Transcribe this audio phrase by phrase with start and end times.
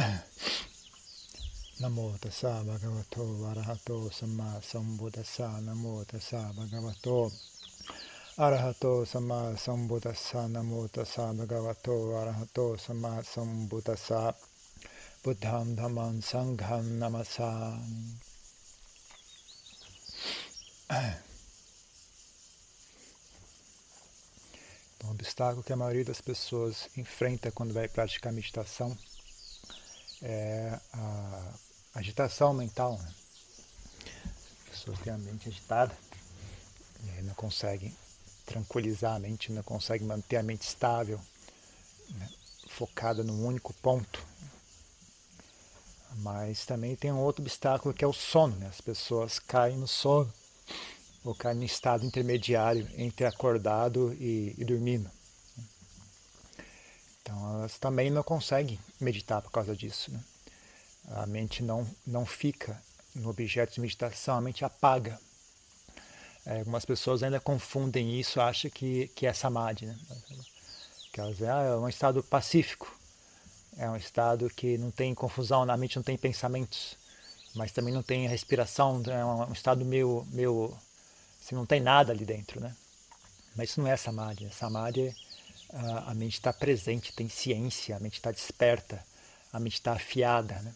[1.80, 5.60] Namo tassa bhagavato arahato samma sambuddhassa.
[5.60, 7.30] Namo tassa bhagavato
[8.36, 10.48] arahato samma sambuddhassa.
[10.48, 14.34] Namo tassa bhagavato arahato samma sambuddhassa.
[15.22, 17.78] Buddham dhammam sangham namasam
[24.96, 28.96] então, um obstáculo que a maioria das pessoas enfrenta quando vai praticar meditação
[30.22, 31.52] é a
[31.94, 32.98] agitação mental.
[32.98, 33.14] Né?
[34.64, 35.96] As pessoas têm a mente agitada
[37.18, 37.94] e não conseguem
[38.44, 41.20] tranquilizar a mente, não conseguem manter a mente estável,
[42.10, 42.28] né?
[42.68, 44.24] focada num único ponto.
[46.16, 48.56] Mas também tem um outro obstáculo que é o sono.
[48.56, 48.66] Né?
[48.66, 50.32] As pessoas caem no sono
[51.24, 55.10] ou caem no estado intermediário entre acordado e, e dormindo.
[57.22, 60.10] Então elas também não conseguem meditar por causa disso.
[60.10, 60.20] Né?
[61.10, 62.80] A mente não, não fica
[63.14, 65.18] no objeto de meditação, a mente apaga.
[66.46, 69.86] É, algumas pessoas ainda confundem isso, acham que, que é samadhi.
[69.86, 69.98] Né?
[71.12, 72.92] Que elas ah, é um estado pacífico,
[73.76, 76.96] é um estado que não tem confusão, na mente não tem pensamentos,
[77.54, 80.76] mas também não tem respiração, é um estado meio, meio
[81.42, 82.60] assim, não tem nada ali dentro.
[82.60, 82.74] Né?
[83.56, 84.48] Mas isso não é samadhi.
[84.52, 85.14] Samadhi,
[86.06, 89.04] a mente está presente, tem ciência, a mente está desperta,
[89.52, 90.54] a mente está afiada.
[90.60, 90.74] Né?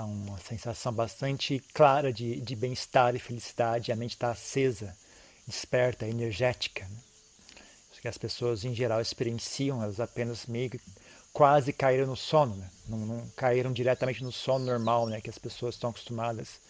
[0.00, 4.96] há uma sensação bastante clara de, de bem-estar e felicidade, a mente está acesa,
[5.46, 6.84] desperta, energética.
[6.84, 6.96] Né?
[7.92, 10.70] Isso que as pessoas em geral experienciam, elas apenas meio
[11.32, 12.70] quase caíram no sono, né?
[12.88, 15.20] não, não, caíram diretamente no sono normal, né?
[15.20, 16.60] que as pessoas estão acostumadas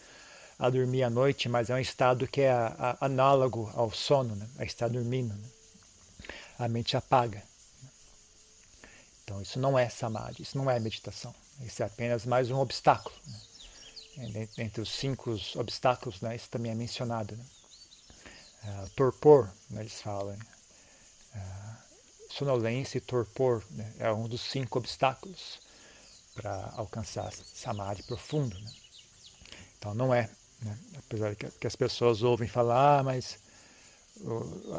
[0.59, 4.35] a dormir à noite, mas é um estado que é a, a, análogo ao sono,
[4.35, 4.47] né?
[4.59, 5.35] a estar dormindo.
[5.35, 5.49] Né?
[6.61, 7.43] A mente apaga.
[9.25, 11.35] Então isso não é samadhi, isso não é meditação.
[11.65, 13.17] Esse é apenas mais um obstáculo.
[14.19, 14.47] Né?
[14.59, 17.35] Entre os cinco obstáculos, né, isso também é mencionado.
[17.35, 17.45] Né?
[18.65, 20.35] Uh, torpor, né, eles falam.
[21.35, 21.77] Uh,
[22.29, 25.61] sonolência e torpor né, é um dos cinco obstáculos
[26.35, 28.55] para alcançar samadhi profundo.
[29.79, 30.29] Então não é.
[30.99, 33.39] Apesar que, as pessoas ouvem falar, ah, mas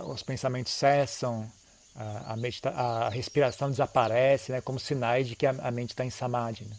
[0.05, 1.51] os pensamentos cessam,
[1.96, 6.09] a, medita a respiração desaparece, né, como sinais de que a, a mente está em
[6.09, 6.66] samadhi.
[6.66, 6.75] Né?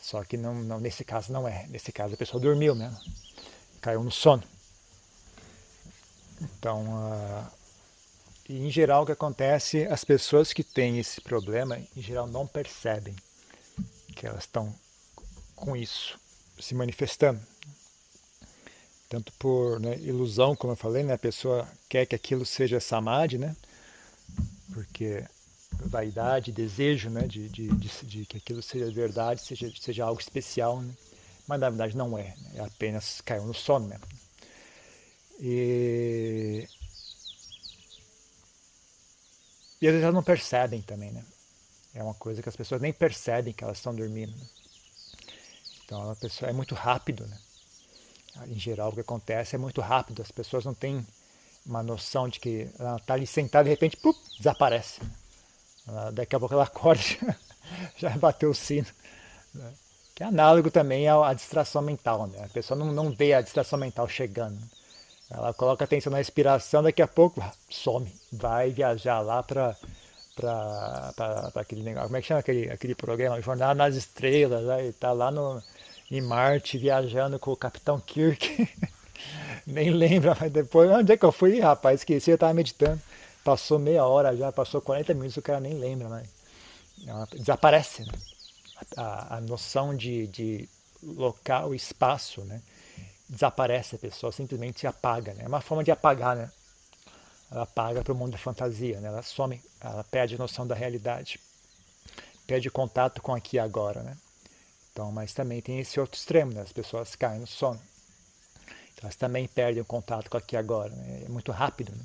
[0.00, 1.66] Só que não, não, nesse caso não é.
[1.68, 2.98] Nesse caso a pessoa dormiu mesmo,
[3.80, 4.42] caiu no sono.
[6.40, 7.46] Então, uh,
[8.48, 13.16] em geral o que acontece, as pessoas que têm esse problema, em geral não percebem
[14.14, 14.74] que elas estão
[15.54, 16.18] com isso
[16.58, 17.40] se manifestando.
[19.08, 23.38] Tanto por né, ilusão, como eu falei, né, a pessoa quer que aquilo seja samadhi,
[23.38, 23.54] né?
[24.72, 25.24] Porque
[25.84, 30.80] vaidade, desejo né, de, de, de, de, que aquilo seja verdade, seja, seja algo especial,
[30.80, 30.94] né?
[31.46, 32.50] mas na verdade não é, né?
[32.56, 34.06] é apenas caiu no sono mesmo.
[35.38, 36.66] E,
[39.80, 41.22] e às vezes elas não percebem também, né?
[41.94, 44.34] É uma coisa que as pessoas nem percebem que elas estão dormindo.
[44.36, 44.46] Né?
[45.84, 47.38] Então a pessoa é muito rápido, né?
[48.48, 51.06] Em geral o que acontece é muito rápido, as pessoas não têm
[51.66, 53.98] uma noção de que ela está ali sentada de repente
[54.38, 55.00] desaparece.
[56.12, 57.02] Daqui a pouco ela acorda
[57.96, 58.86] já, bateu o sino.
[59.54, 59.72] Né?
[60.14, 62.26] Que é análogo também à, distração mental.
[62.26, 62.44] Né?
[62.44, 64.58] A pessoa não, não vê a distração mental chegando.
[65.30, 69.76] Ela coloca atenção na respiração, daqui a pouco some, vai viajar lá para
[70.36, 72.08] para aquele negócio.
[72.08, 73.40] Como é que chama aquele, aquele programa?
[73.40, 74.86] Jornada nas Estrelas, né?
[74.86, 75.62] está lá no,
[76.10, 78.68] em Marte viajando com o Capitão Kirk.
[79.68, 82.00] Nem lembra, mas depois, onde é que eu fui, rapaz?
[82.00, 83.00] Esqueci, eu estava meditando.
[83.42, 86.28] Passou meia hora já, passou 40 minutos, o cara nem lembra, mas
[87.32, 88.04] desaparece.
[88.04, 88.12] Né?
[88.96, 90.68] A, a, noção de, de
[91.02, 92.62] local, espaço, né?
[93.28, 95.34] Desaparece, a pessoa simplesmente se apaga.
[95.34, 95.44] Né?
[95.44, 96.50] É uma forma de apagar, né?
[97.50, 99.08] Ela apaga para o mundo da fantasia, né?
[99.08, 101.40] Ela some, ela perde a noção da realidade.
[102.46, 104.16] Perde contato com aqui e agora, né?
[104.92, 106.62] Então, mas também tem esse outro extremo, né?
[106.62, 107.80] As pessoas caem no sono.
[109.02, 111.24] Elas também perdem o contato com aqui agora, né?
[111.26, 111.92] é muito rápido.
[111.92, 112.04] Né?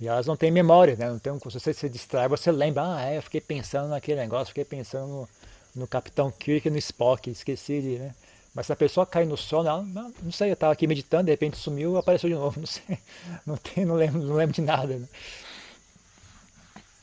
[0.00, 1.10] E elas não têm memória, né?
[1.10, 4.46] Não tem, se você se distrai, você lembra, ah, é, eu fiquei pensando naquele negócio,
[4.46, 5.28] fiquei pensando no,
[5.74, 8.14] no Capitão Kirk e no Spock, esqueci de, né?
[8.54, 11.24] Mas se a pessoa cai no sono, ela, não, não sei, eu estava aqui meditando,
[11.24, 12.98] de repente sumiu apareceu de novo, não sei,
[13.46, 14.96] não, tem, não, lembro, não lembro de nada.
[14.96, 15.08] Né?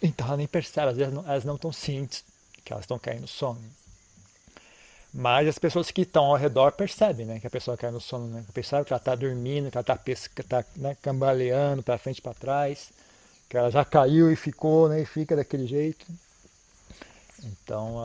[0.01, 2.23] Então ela nem percebe, às vezes elas não estão cientes
[2.65, 3.61] que elas estão caindo no sono.
[5.19, 8.27] Mas as pessoas que estão ao redor percebem né, que a pessoa cai no sono,
[8.27, 8.45] né?
[8.53, 12.35] percebe que ela está dormindo, que ela está tá, né, cambaleando para frente e para
[12.35, 12.91] trás,
[13.49, 16.05] que ela já caiu e ficou, né, e fica daquele jeito.
[17.43, 17.95] Então,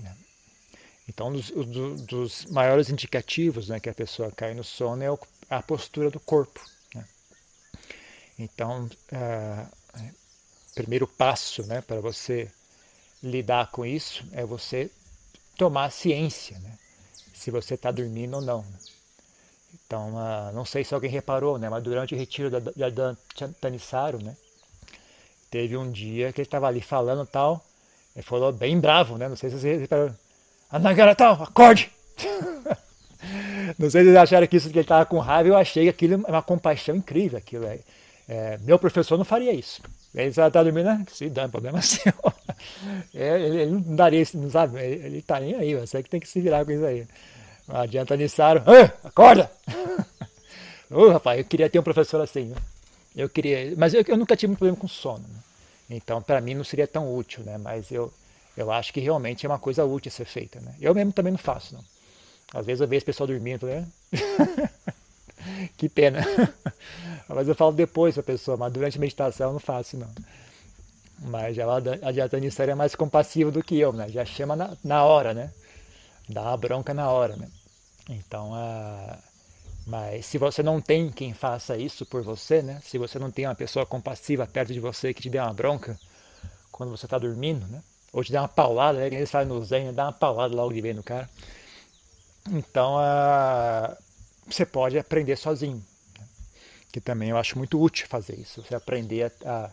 [0.00, 0.14] Né?
[1.08, 1.50] Então, um dos,
[2.02, 5.08] dos, maiores indicativos né, que a pessoa cai no sono é
[5.48, 6.60] a postura do corpo.
[6.94, 7.04] Né?
[8.38, 9.76] Então, uh,
[10.74, 12.52] primeiro passo né, para você
[13.22, 14.90] lidar com isso é você
[15.56, 16.72] tomar ciência, né?
[17.34, 18.64] se você está dormindo ou não.
[19.86, 21.68] Então, uh, não sei se alguém reparou, né?
[21.68, 23.16] mas durante o retiro da, da, da
[23.60, 24.36] Tanissaro, né?
[25.50, 27.64] teve um dia que ele estava ali falando tal,
[28.14, 29.28] ele falou bem bravo, né?
[29.28, 30.16] não sei se vocês repararam,
[30.70, 31.92] Anagara tal, acorde!
[33.78, 36.16] não sei se vocês acharam que isso que ele estava com raiva, eu achei aquilo
[36.26, 37.78] uma compaixão incrível, aquilo é,
[38.28, 39.80] é meu professor não faria isso.
[40.16, 41.04] Ele está dormindo, né?
[41.12, 42.12] se dá, problema seu.
[43.14, 44.80] É, ele, ele, não daria isso, não sabe?
[44.80, 47.06] Ele, está nem aí, você que tem que se virar com isso aí.
[47.68, 48.62] Não adianta Nissaro,
[49.04, 49.50] acorda!
[50.90, 52.44] Ô oh, rapaz, eu queria ter um professor assim.
[52.44, 52.56] Né?
[53.14, 55.24] Eu queria, mas eu, eu, nunca tive um problema com sono.
[55.28, 55.40] Né?
[55.90, 57.58] Então, para mim não seria tão útil, né?
[57.58, 58.12] Mas eu,
[58.56, 60.74] eu acho que realmente é uma coisa útil a ser feita, né?
[60.80, 61.84] Eu mesmo também não faço, não.
[62.54, 63.86] Às vezes eu vejo as pessoas dormindo, né?
[65.76, 66.24] que pena.
[67.28, 70.08] Mas eu falo depois para a pessoa, mas durante a meditação eu não faço, não.
[71.18, 74.08] Mas ela, a dietanistéria é mais compassiva do que eu, né?
[74.08, 75.50] Já chama na, na hora, né?
[76.28, 77.48] Dá uma bronca na hora, né?
[78.08, 79.18] Então, a...
[79.86, 82.80] mas se você não tem quem faça isso por você, né?
[82.84, 85.98] Se você não tem uma pessoa compassiva perto de você que te dê uma bronca
[86.70, 87.82] quando você está dormindo, né?
[88.12, 89.06] Ou te dá uma paulada, né?
[89.06, 89.92] Eles falam no Zen, né?
[89.92, 91.28] dá uma paulada logo de vez no cara.
[92.50, 93.96] Então, a...
[94.46, 95.82] você pode aprender sozinho,
[96.96, 98.62] que também eu acho muito útil fazer isso.
[98.62, 99.70] Você aprender a,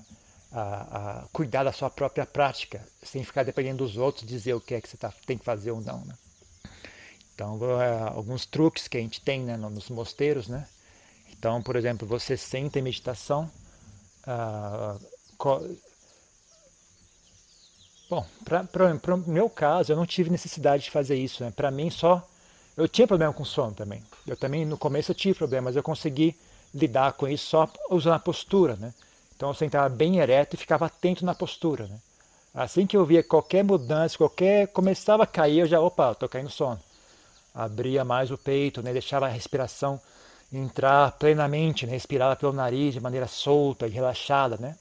[0.51, 4.73] a, a, cuidar da sua própria prática, sem ficar dependendo dos outros dizer o que
[4.75, 6.03] é que você tá, tem que fazer ou não.
[6.03, 6.13] Né?
[7.33, 10.67] Então, é, alguns truques que a gente tem né, nos mosteiros, né?
[11.31, 13.49] Então, por exemplo, você senta em meditação.
[14.27, 14.97] Ah,
[18.09, 21.41] Bom, para o meu caso, eu não tive necessidade de fazer isso.
[21.41, 21.53] Né?
[21.55, 22.27] Para mim, só.
[22.75, 24.03] Eu tinha problema com sono também.
[24.27, 26.35] Eu também, no começo, eu tive problema, mas eu consegui
[26.73, 28.93] lidar com isso só usando a postura, né?
[29.35, 31.99] Então eu sentava bem ereto e ficava atento na postura, né?
[32.53, 36.49] Assim que eu via qualquer mudança, qualquer começava a cair, eu já, opa, estou caindo
[36.49, 36.79] sono.
[37.53, 38.93] Abria mais o peito, né?
[38.93, 39.99] Deixava a respiração
[40.51, 41.93] entrar plenamente, né?
[41.93, 44.75] Respirava pelo nariz de maneira solta e relaxada, né?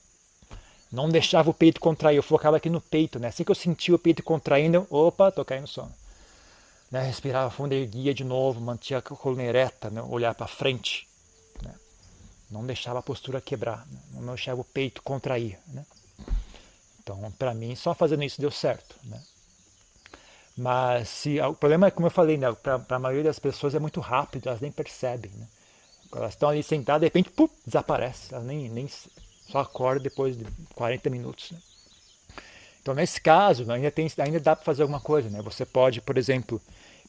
[0.91, 3.29] Não deixava o peito contrair, eu focava aqui no peito, né?
[3.29, 5.93] Assim que eu sentia o peito contraindo, opa, estou caindo sono.
[6.91, 7.03] Né?
[7.03, 10.03] Respirava fundo, erguia de novo, mantinha a coluna ereta, né?
[10.03, 11.09] olhar para frente
[12.53, 13.99] não deixava a postura quebrar, né?
[14.13, 15.59] não deixava o peito contrair.
[15.69, 15.85] Né?
[17.03, 18.95] Então, para mim, só fazendo isso deu certo.
[19.05, 19.21] Né?
[20.57, 22.53] Mas se, o problema é, como eu falei, né?
[22.53, 25.31] para a maioria das pessoas é muito rápido, elas nem percebem.
[25.33, 25.49] Né?
[26.15, 28.35] Elas estão ali sentadas, de repente, pum, desaparece.
[28.35, 28.87] Elas nem, nem
[29.51, 30.45] só acordam depois de
[30.75, 31.51] 40 minutos.
[31.53, 31.59] Né?
[32.83, 35.31] Então, nesse caso, ainda, tem, ainda dá para fazer alguma coisa.
[35.31, 35.41] Né?
[35.41, 36.61] Você pode, por exemplo,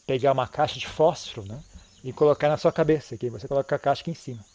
[0.07, 1.61] pegar uma caixa de fósforo né?
[2.01, 3.15] e colocar na sua cabeça.
[3.15, 3.29] Aqui.
[3.29, 4.52] Você coloca a caixa aqui em cima.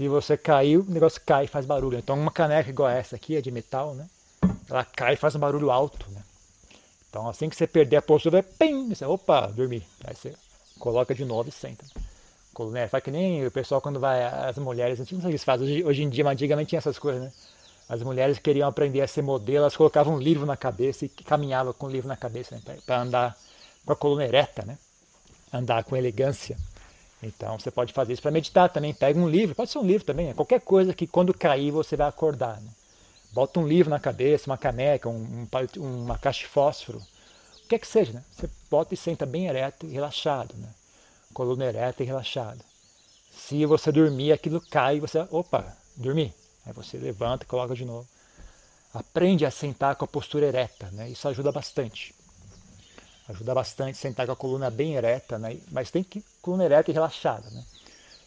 [0.00, 1.98] Se você cair, o negócio cai e faz barulho.
[1.98, 4.08] Então uma caneca igual essa aqui, é de metal, né?
[4.70, 6.22] Ela cai e faz um barulho alto, né?
[7.10, 9.86] Então assim que você perder a postura, pim, você, opa, dormir.
[10.02, 10.34] Aí você
[10.78, 11.84] coloca de novo e senta.
[12.54, 15.44] Coluna, faz que nem o pessoal quando vai, as mulheres, não sei o que eles
[15.44, 17.30] fazem, hoje, hoje em dia, mas antigamente tinha essas coisas, né?
[17.86, 21.74] As mulheres queriam aprender a ser modelo, elas colocavam um livro na cabeça e caminhavam
[21.74, 22.78] com o livro na cabeça, né?
[22.86, 23.36] Para andar
[23.84, 24.78] com a coluna ereta, né?
[25.52, 26.56] Andar com elegância.
[27.22, 28.94] Então você pode fazer isso para meditar também.
[28.94, 31.96] Pega um livro, pode ser um livro também, é qualquer coisa que quando cair você
[31.96, 32.60] vai acordar.
[32.60, 32.70] Né?
[33.32, 35.46] Bota um livro na cabeça, uma caneca, um,
[35.78, 38.12] um, uma caixa de fósforo, o que é que seja.
[38.12, 38.24] Né?
[38.32, 40.54] Você bota e senta bem ereto e relaxado.
[40.56, 40.68] Né?
[41.32, 42.58] Coluna ereta e relaxada.
[43.30, 46.34] Se você dormir, aquilo cai e você, opa, dormi.
[46.66, 48.06] Aí você levanta e coloca de novo.
[48.92, 51.08] Aprende a sentar com a postura ereta, né?
[51.08, 52.12] isso ajuda bastante.
[53.30, 55.56] Ajuda bastante sentar com a coluna bem ereta, né?
[55.70, 57.48] mas tem que coluna ereta e relaxada.
[57.50, 57.64] Né?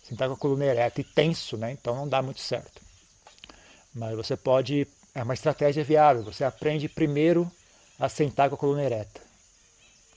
[0.08, 1.72] Sentar com a coluna ereta e tenso, né?
[1.74, 2.82] então não dá muito certo.
[3.94, 7.52] Mas você pode, é uma estratégia viável, você aprende primeiro
[8.00, 9.22] a sentar com a coluna ereta.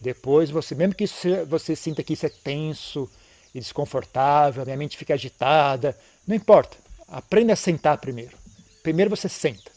[0.01, 3.11] Depois você, mesmo que isso, você sinta que isso é tenso
[3.53, 6.77] e desconfortável, minha mente fica agitada, não importa.
[7.09, 8.37] Aprenda a sentar primeiro.
[8.83, 9.71] Primeiro você senta.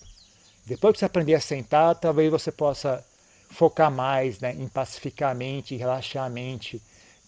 [0.67, 3.03] Depois que você aprender a sentar, talvez você possa
[3.49, 6.81] focar mais né, em pacificar a mente, relaxar a mente,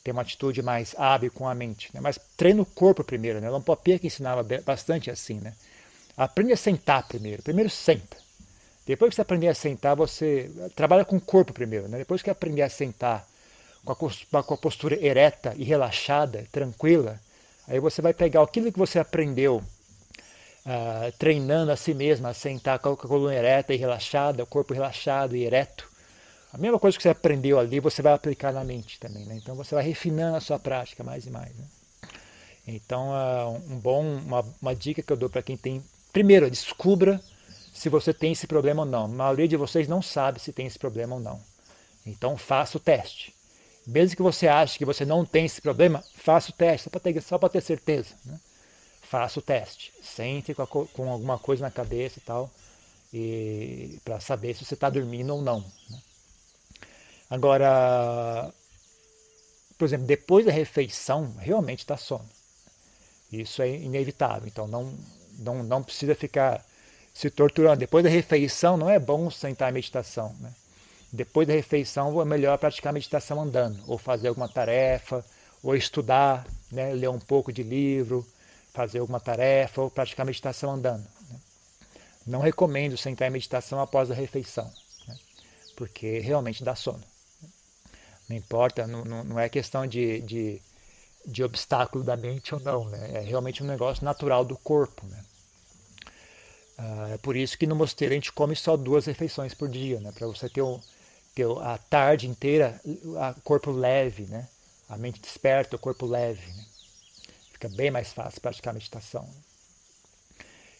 [0.04, 1.90] ter uma atitude mais hábil com a mente.
[1.94, 2.00] Né?
[2.00, 3.42] Mas treina o corpo primeiro.
[3.42, 3.50] Né?
[3.50, 5.40] Lampopia que ensinava bastante assim.
[5.40, 5.54] Né?
[6.16, 7.42] Aprende a sentar primeiro.
[7.42, 8.18] Primeiro senta.
[8.86, 11.88] Depois que você aprender a sentar, você trabalha com o corpo primeiro.
[11.88, 12.00] Né?
[12.00, 13.28] Depois que aprender a sentar
[13.84, 17.20] com a, com a postura ereta e relaxada, tranquila,
[17.68, 22.80] aí você vai pegar aquilo que você aprendeu uh, treinando a si mesmo a sentar
[22.80, 25.91] com a coluna ereta e relaxada, o corpo relaxado e ereto
[26.54, 29.26] A mesma coisa que você aprendeu ali, você vai aplicar na mente também.
[29.26, 29.36] Né?
[29.38, 31.56] Então você vai refinando a sua prática mais e mais.
[31.56, 31.66] Né?
[32.68, 33.10] Então,
[33.70, 35.84] um bom, uma, uma dica que eu dou para quem tem.
[36.12, 37.22] Primeiro, descubra
[37.74, 39.06] se você tem esse problema ou não.
[39.06, 41.40] A maioria de vocês não sabe se tem esse problema ou não.
[42.06, 43.34] Então, faça o teste.
[43.88, 47.00] Mesmo que você ache que você não tem esse problema, faça o teste, só para
[47.00, 47.14] ter,
[47.52, 48.14] ter certeza.
[48.26, 48.40] Né?
[49.02, 49.92] Faça o teste.
[50.04, 52.52] Sente com, a, com, alguma coisa na cabeça e tal,
[53.14, 55.62] e para saber se você está dormindo ou não.
[55.90, 56.00] Né?
[57.32, 58.54] Agora,
[59.78, 62.30] por exemplo, depois da refeição, realmente está sono.
[63.32, 64.50] Isso é inevitável.
[64.50, 64.94] Então, não,
[65.40, 66.62] não, não precisa ficar
[67.14, 67.80] se torturando.
[67.80, 70.36] Depois da refeição, não é bom sentar em meditação.
[70.42, 70.54] Né?
[71.10, 75.24] Depois da refeição, é melhor praticar meditação andando, ou fazer alguma tarefa,
[75.64, 76.94] ou estudar, né?
[76.94, 78.28] ler um pouco de livro,
[78.74, 81.08] fazer alguma tarefa, ou praticar meditação andando.
[81.30, 81.40] Né?
[82.28, 84.70] Não recomendo sentar em meditação após a refeição,
[85.08, 85.18] né?
[85.78, 87.11] porque realmente dá sono.
[88.32, 90.62] Não importa, não, não é questão de, de,
[91.26, 93.12] de, obstáculo da mente ou não, né?
[93.16, 95.06] é realmente um negócio natural do corpo.
[95.06, 95.26] Né?
[96.78, 100.00] Ah, é por isso que no mosteiro a gente come só duas refeições por dia,
[100.00, 100.14] né?
[100.14, 100.80] para você ter um
[101.36, 104.48] ter a tarde inteira o corpo leve, né?
[104.88, 106.46] A mente desperta, o corpo leve.
[106.54, 106.66] Né?
[107.54, 109.30] Fica bem mais fácil praticar a meditação.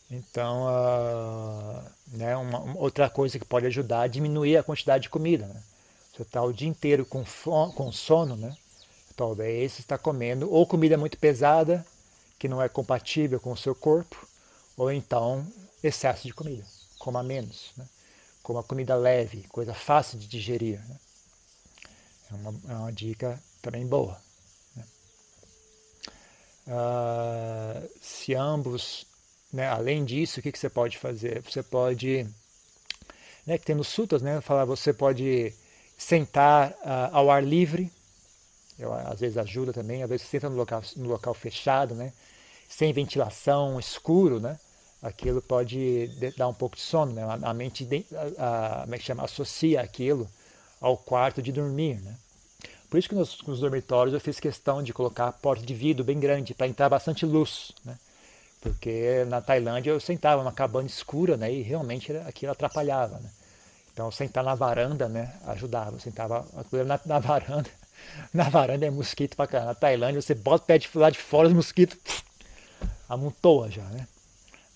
[0.10, 1.84] Então, uh,
[2.18, 5.48] né, uma, uma, outra coisa que pode ajudar é diminuir a quantidade de comida.
[5.48, 5.64] Né?
[6.22, 7.24] Você está o dia inteiro com,
[7.74, 8.56] com sono, né?
[9.16, 11.84] talvez você está comendo ou comida muito pesada,
[12.38, 14.28] que não é compatível com o seu corpo,
[14.78, 15.46] ou então
[15.84, 16.64] excesso de comida,
[17.00, 17.72] coma menos.
[17.76, 17.88] Né?
[18.44, 20.80] como a comida leve, coisa fácil de digerir.
[20.88, 21.00] Né?
[22.30, 24.22] É, uma, é, uma, dica também boa.
[26.68, 29.08] Ah, se ambos,
[29.52, 31.42] né, além disso, o que, que você pode fazer?
[31.42, 32.28] Você pode,
[33.46, 35.54] né, que tem nos sutas, né, falar, você pode
[36.02, 37.92] sentar ah, ao ar livre,
[38.80, 42.12] eu, às vezes ajuda também, às vezes senta no local, no local fechado, né,
[42.68, 44.60] sem ventilação, escuro, né,
[45.02, 47.24] aquilo pode dar um pouco de sono, né?
[47.42, 47.88] A mente,
[48.38, 49.24] a, a, como é que chama?
[49.24, 50.30] Associa aquilo
[50.80, 52.16] ao quarto de dormir, né?
[52.90, 56.04] Por isso que nos, nos dormitórios eu fiz questão de colocar a porta de vidro
[56.04, 57.98] bem grande para entrar bastante luz, né?
[58.62, 61.52] Porque na Tailândia eu sentava numa cabana escura, né?
[61.52, 63.30] E realmente aquilo atrapalhava, né?
[63.94, 65.34] Então sentar na varanda, né?
[65.48, 65.96] Ajudava.
[65.96, 66.46] Eu sentava
[66.86, 67.70] na, na varanda.
[68.34, 69.74] Na varanda é mosquito pra caramba.
[69.74, 72.24] Na Tailândia você bota o pé de lá de fora, os mosquitos
[73.08, 74.08] amontoa já, né?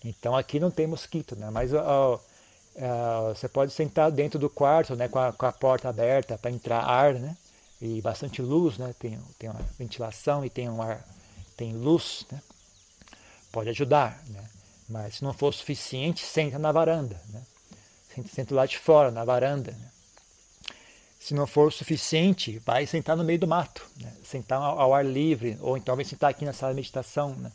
[0.04, 1.50] Então aqui não tem mosquito, né?
[1.50, 5.08] Mas uh, uh, você pode sentar dentro do quarto, né?
[5.08, 7.36] Com a, com a porta aberta para entrar ar, né?
[7.82, 8.94] E bastante luz, né?
[9.00, 11.04] Tem, tem uma ventilação e tem um ar,
[11.58, 12.42] tem luz, né?
[13.52, 14.44] Pode ajudar, né?
[14.88, 17.42] Mas se não for suficiente, senta na varanda, né?
[18.24, 19.92] Senta, lá de fora, na varanda, né?
[21.20, 24.14] Se não for suficiente, vai sentar no meio do mato, né?
[24.24, 27.52] sentar ao, ao ar livre, ou então vai sentar aqui na sala de meditação, né?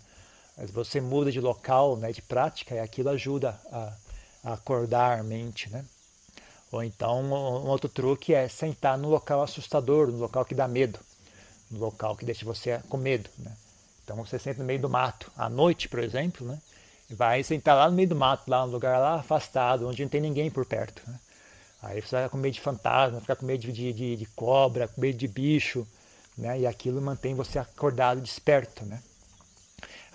[0.57, 3.93] Mas você muda de local, né, de prática, e aquilo ajuda a,
[4.45, 5.85] a acordar a mente, né?
[6.73, 10.99] Ou então um outro truque é sentar no local assustador, no local que dá medo,
[11.71, 13.57] no local que deixa você com medo, né?
[14.05, 16.61] Então você senta no meio do mato, à noite, por exemplo, né?
[17.11, 20.21] Vai sentar lá no meio do mato, lá no lugar lá afastado, onde não tem
[20.21, 21.03] ninguém por perto.
[21.07, 21.19] Né?
[21.83, 25.01] Aí você vai com medo de fantasma, ficar com medo de, de, de cobra, com
[25.01, 25.87] medo de bicho,
[26.37, 26.61] né?
[26.61, 29.01] E aquilo mantém você acordado, desperto, né?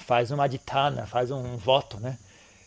[0.06, 2.18] faz uma ditana, faz um voto, né?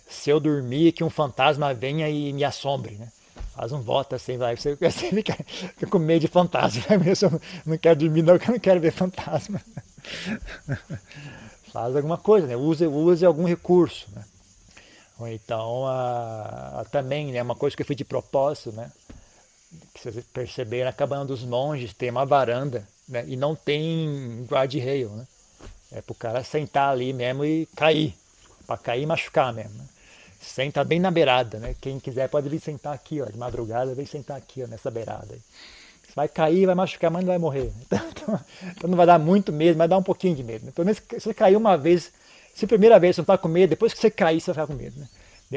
[0.08, 3.08] Se eu dormir, que um fantasma venha e me assombre, né?
[3.54, 4.56] Faz um voto assim, vai.
[4.56, 6.82] Você, você fica, fica com medo de fantasma.
[6.98, 7.12] Né?
[7.20, 9.60] Eu não quero dormir, não, que eu não quero ver fantasma.
[11.78, 12.56] Faz alguma coisa, né?
[12.56, 14.24] Use, use algum recurso, né?
[15.16, 17.40] Ou então, a, a, também, né?
[17.40, 18.90] Uma coisa que eu fiz de propósito, né?
[19.94, 23.24] Que vocês perceberam, na cabana dos monges tem uma varanda, né?
[23.28, 25.24] E não tem guarda-reio, né?
[25.92, 28.12] É pro cara sentar ali mesmo e cair.
[28.66, 29.78] Para cair e machucar mesmo.
[29.78, 29.84] Né?
[30.40, 31.76] Senta bem na beirada, né?
[31.80, 35.28] Quem quiser pode vir sentar aqui, ó, de madrugada, vem sentar aqui, ó, nessa beirada.
[35.30, 35.40] Aí.
[36.14, 37.72] Vai cair, vai machucar, mas não vai morrer.
[38.28, 38.40] Então,
[38.76, 40.66] então, não vai dar muito medo, vai dar um pouquinho de medo.
[40.66, 40.72] Né?
[40.74, 42.12] Pelo menos se você cair uma vez,
[42.54, 44.66] se a primeira vez você não está com medo, depois que você cair, você vai
[44.66, 45.00] ficar com medo.
[45.00, 45.08] Né?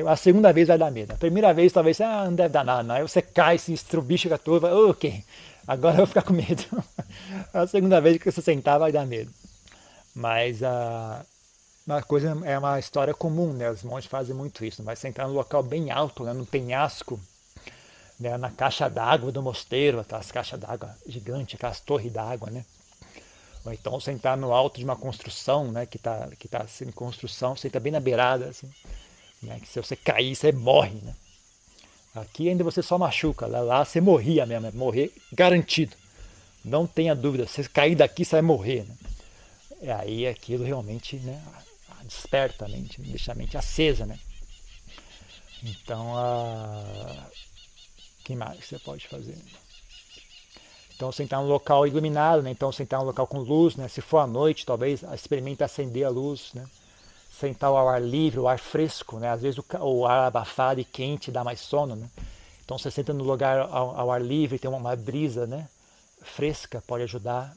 [0.07, 1.11] A segunda vez vai dar medo.
[1.11, 2.83] A primeira vez talvez ah, não deve dar nada.
[2.83, 2.95] Não.
[2.95, 5.21] Aí você cai, se estrubicha com a turma, oh, ok,
[5.67, 6.63] agora eu vou ficar com medo.
[7.53, 9.29] A segunda vez que você sentar vai dar medo.
[10.15, 11.25] Mas a
[11.85, 13.69] uma coisa é uma história comum, né?
[13.69, 14.83] Os monges fazem muito isso.
[14.83, 16.31] Vai sentar num local bem alto, né?
[16.31, 17.19] no penhasco,
[18.21, 18.37] né?
[18.37, 22.63] na caixa d'água do mosteiro, aquelas caixas d'água gigantes, aquelas torres d'água, né?
[23.65, 25.85] Ou então sentar no alto de uma construção, né?
[25.85, 28.71] Que está que tá em construção, senta bem na beirada, assim,
[29.41, 29.59] né?
[29.59, 31.15] Que se você cair, você morre, né?
[32.13, 35.95] Aqui ainda você só machuca, lá, lá você morria mesmo, é morrer garantido.
[36.63, 38.83] Não tenha dúvida, se cair daqui você vai morrer.
[38.83, 38.95] Né?
[39.81, 41.41] E aí aquilo realmente né,
[42.03, 44.05] desperta a mente, deixa a mente acesa.
[44.05, 44.19] Né?
[45.63, 47.27] Então, a...
[48.23, 49.37] que mais você pode fazer?
[50.95, 52.51] Então, sentar num local iluminado, né?
[52.51, 53.87] então sentar num local com luz, né?
[53.87, 56.51] se for à noite, talvez experimente acender a luz.
[56.53, 56.65] Né?
[57.41, 59.29] sentar ao ar livre, o ar fresco, né?
[59.29, 62.07] Às vezes o, o, ar abafado e quente dá mais sono, né?
[62.63, 65.67] Então você senta no lugar ao, ao ar livre, tem uma, uma, brisa, né?
[66.21, 67.51] Fresca pode ajudar.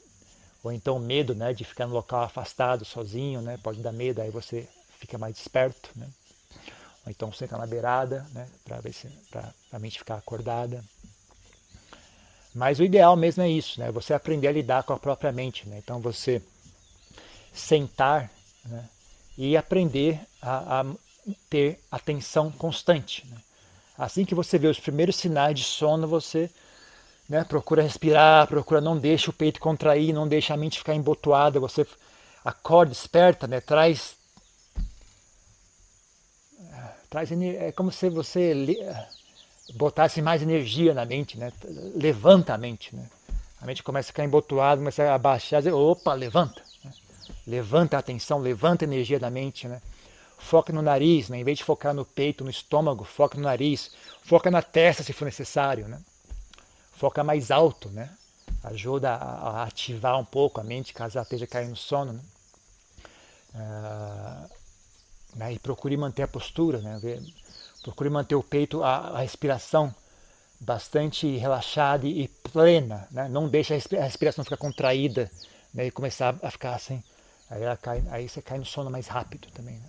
[0.62, 1.52] Ou então medo, né?
[1.52, 3.58] De ficar no local afastado, sozinho, né?
[3.62, 4.66] Pode dar medo, aí você
[4.98, 6.08] fica mais desperto, né?
[7.04, 8.48] Ou então senta na beirada, né?
[8.64, 8.80] Para
[9.72, 10.82] a mente ficar acordada.
[12.54, 13.90] Mas o ideal mesmo é isso, né?
[13.90, 15.78] Você aprender a lidar com a própria mente, né?
[15.78, 16.42] Então você
[17.52, 18.30] sentar,
[18.64, 18.88] né?
[19.36, 20.86] e aprender a, a
[21.50, 23.26] ter atenção constante.
[23.26, 23.36] Né?
[23.98, 26.50] Assim que você vê os primeiros sinais de sono, você
[27.28, 31.60] né, procura respirar, procura não deixa o peito contrair, não deixa a mente ficar embotoada,
[31.60, 31.86] você
[32.44, 34.16] acorda, desperta, né, traz
[37.14, 38.52] traz é como se você
[39.74, 41.52] botasse mais energia na mente, né?
[41.94, 43.08] Levanta a mente, né?
[43.60, 46.60] A mente começa a ficar embotoada, começa a abaixar, dizer, opa, levanta.
[47.46, 49.80] Levanta a atenção, levanta a energia da mente, né?
[50.38, 51.38] Foca no nariz, né?
[51.38, 53.92] em vez de focar no peito, no estômago, foca no nariz,
[54.24, 56.00] foca na testa se for necessário, né?
[56.96, 58.10] Foca mais alto, né?
[58.64, 62.20] Ajuda a, ativar um pouco a mente caso ela esteja caindo no sono, né?
[63.54, 64.46] Ah,
[65.34, 65.52] né?
[65.52, 67.00] E procure manter a postura, né?
[67.82, 69.94] Procure manter o peito, a, a respiração
[70.60, 73.28] bastante relaxada e plena, né?
[73.28, 75.30] Não deixe a respiração ficar contraída
[75.72, 75.86] né?
[75.86, 77.02] e começar a ficar assim
[77.50, 79.76] Aí, cai, aí você cai no sono mais rápido também.
[79.78, 79.88] Né?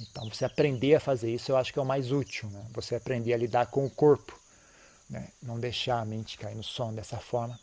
[0.00, 2.48] Então, você aprender a fazer isso, eu acho que é o mais útil.
[2.50, 2.64] Né?
[2.72, 4.38] Você aprender a lidar com o corpo.
[5.08, 5.28] Né?
[5.42, 7.58] Não deixar a mente cair no sono dessa forma.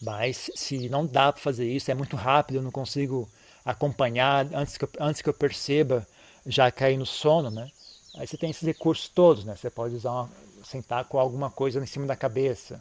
[0.00, 3.28] Mas se não dá para fazer isso, é muito rápido, eu não consigo
[3.68, 6.06] acompanhar antes que eu, antes que eu perceba
[6.46, 7.70] já cair no sono, né?
[8.16, 9.54] Aí você tem esses recursos todos, né?
[9.54, 10.30] Você pode usar uma,
[10.64, 12.80] sentar com alguma coisa em cima da cabeça,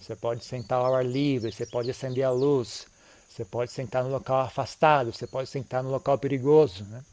[0.00, 2.86] você pode sentar ao ar livre, você pode acender a luz,
[3.28, 6.84] você pode sentar no local afastado, você pode sentar no local perigoso.
[6.84, 7.04] Né?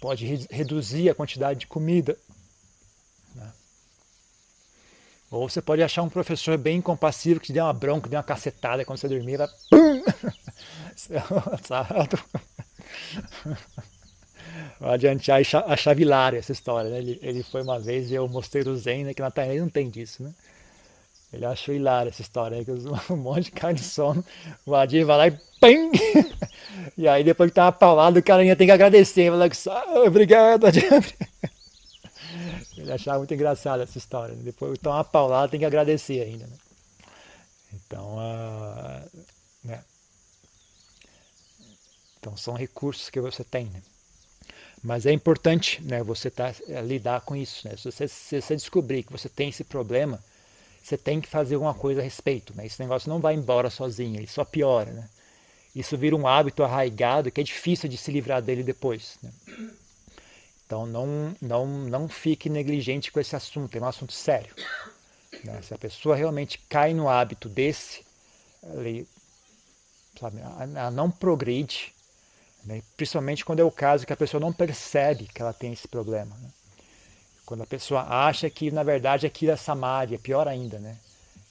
[0.00, 2.18] Pode re reduzir a quantidade de comida.
[3.36, 3.52] Né?
[5.30, 8.22] Ou você pode achar um professor bem compassivo que te dê uma bronca, dê uma
[8.24, 9.48] cacetada quando você dormir, vai
[11.08, 12.18] pum!
[14.80, 16.90] Adiante a chavilária essa história.
[16.90, 16.98] Né?
[16.98, 19.14] Ele, ele foi uma vez e eu mostrei o Zen, né?
[19.14, 20.22] que na Tailândia não tem disso.
[20.22, 20.32] Né?
[21.32, 22.70] Ele achou hilária essa história aí, que
[23.12, 24.24] um monte de cara de sono,
[24.66, 25.90] o Adir vai lá e PAM!
[26.96, 29.30] E aí depois que tava paulado, o cara ainda tem que agradecer.
[29.30, 29.56] Fala que
[30.06, 30.90] obrigado, Adir.
[32.76, 34.34] Ele achava muito engraçado essa história.
[34.34, 34.42] Né?
[34.44, 36.46] Depois que toma paulada, tem que agradecer ainda.
[36.46, 36.56] Né?
[37.72, 39.22] Então, uh, né?
[42.22, 43.64] Então, são recursos que você tem.
[43.66, 43.82] Né?
[44.80, 47.66] Mas é importante né, você tá, é, lidar com isso.
[47.66, 47.76] Né?
[47.76, 50.22] Se, você, se você descobrir que você tem esse problema,
[50.80, 52.56] você tem que fazer alguma coisa a respeito.
[52.56, 52.64] Né?
[52.64, 54.92] Esse negócio não vai embora sozinho, ele só piora.
[54.92, 55.08] Né?
[55.74, 59.18] Isso vira um hábito arraigado que é difícil de se livrar dele depois.
[59.20, 59.32] Né?
[60.64, 64.54] Então não, não, não fique negligente com esse assunto, é um assunto sério.
[65.42, 65.60] Né?
[65.60, 68.04] Se a pessoa realmente cai no hábito desse,
[68.62, 69.04] ela,
[70.20, 71.92] sabe, ela não progride,
[72.64, 72.82] né?
[72.96, 76.36] principalmente quando é o caso que a pessoa não percebe que ela tem esse problema.
[76.40, 76.48] Né?
[77.44, 80.96] Quando a pessoa acha que na verdade aquilo é samadhi, é pior ainda, né?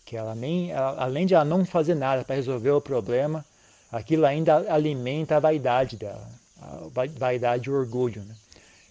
[0.06, 3.46] Que ela nem, ela, além de ela não fazer nada para resolver o problema,
[3.92, 6.28] aquilo ainda alimenta a vaidade dela,
[6.62, 8.36] a vaidade e o orgulho, né?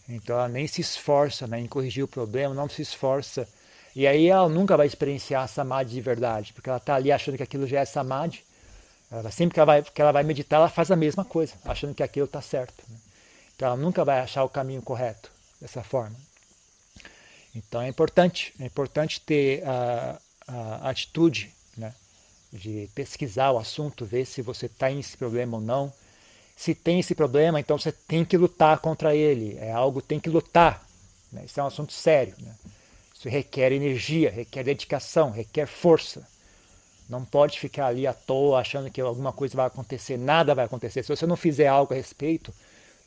[0.09, 3.49] Então ela nem se esforça né, em corrigir o problema, não se esforça.
[3.95, 7.37] E aí ela nunca vai experienciar a samadhi de verdade, porque ela está ali achando
[7.37, 8.43] que aquilo já é samadhi.
[9.11, 11.95] Ela, sempre que ela, vai, que ela vai meditar, ela faz a mesma coisa, achando
[11.95, 12.85] que aquilo está certo.
[12.89, 12.97] Né?
[13.57, 16.17] Então ela nunca vai achar o caminho correto dessa forma.
[17.55, 21.93] Então é importante, é importante ter a, a atitude né,
[22.53, 25.93] de pesquisar o assunto, ver se você tem esse problema ou não.
[26.57, 29.57] Se tem esse problema, então você tem que lutar contra ele.
[29.59, 30.87] É algo tem que lutar.
[31.33, 31.45] Né?
[31.47, 32.35] Isso é um assunto sério.
[32.39, 32.55] Né?
[33.15, 36.27] Isso requer energia, requer dedicação, requer força.
[37.11, 40.17] Não pode ficar ali à toa achando que alguma coisa vai acontecer.
[40.17, 41.03] Nada vai acontecer.
[41.03, 42.55] Se você não fizer algo a respeito,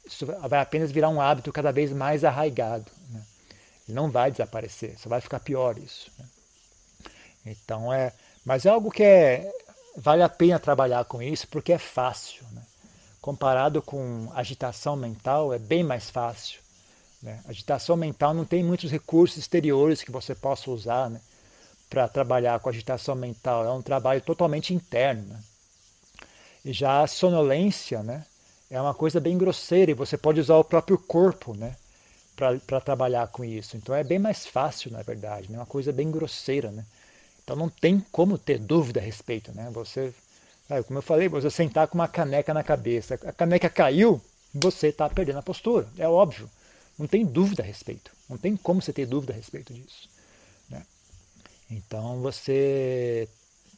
[0.06, 2.92] isso vai apenas virar um hábito cada vez mais arraigado.
[3.10, 3.22] Né?
[3.88, 6.12] Não vai desaparecer, só vai ficar pior isso.
[6.20, 6.26] Né?
[7.46, 8.12] Então é,
[8.44, 9.50] mas é algo que é,
[9.96, 12.46] vale a pena trabalhar com isso porque é fácil.
[12.52, 12.62] Né?
[13.22, 16.60] Comparado com agitação mental, é bem mais fácil.
[17.22, 17.40] Né?
[17.48, 21.22] Agitação mental não tem muitos recursos exteriores que você possa usar né?
[21.94, 23.64] Para trabalhar com agitação mental.
[23.64, 25.22] É um trabalho totalmente interno.
[25.28, 25.40] Né?
[26.66, 28.26] E já a sonolência né?
[28.68, 31.76] é uma coisa bem grosseira e você pode usar o próprio corpo né?
[32.36, 33.78] para trabalhar com isso.
[33.78, 35.46] Então é bem mais fácil, na verdade.
[35.50, 35.60] É né?
[35.60, 36.72] uma coisa bem grosseira.
[36.72, 36.84] Né?
[37.44, 39.52] Então não tem como ter dúvida a respeito.
[39.52, 39.70] Né?
[39.72, 40.12] Você,
[40.88, 44.20] como eu falei, você sentar com uma caneca na cabeça, a caneca caiu,
[44.52, 45.88] você está perdendo a postura.
[45.96, 46.50] É óbvio.
[46.98, 48.10] Não tem dúvida a respeito.
[48.28, 50.12] Não tem como você ter dúvida a respeito disso.
[51.74, 51.82] Né?
[51.86, 53.28] Então você